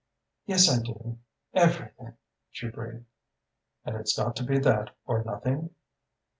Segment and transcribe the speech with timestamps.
[0.47, 1.19] "'Yes, I do:
[1.53, 2.17] everything,'
[2.49, 3.05] she breathed.
[3.85, 5.75] "'And it's got to be that or nothing?